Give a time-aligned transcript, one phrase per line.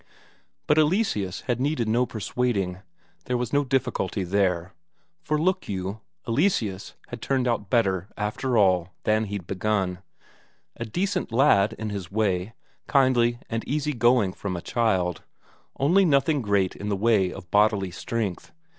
[0.65, 2.79] But Eleseus had needed no persuading,
[3.25, 4.73] there was no difficulty there.
[5.21, 9.99] For, look you, Eleseus had turned out better, after all, than he'd begun;
[10.75, 12.53] a decent lad in his way,
[12.87, 15.21] kindly and easy going from a child,
[15.79, 18.51] only nothing great in the way of bodily strength.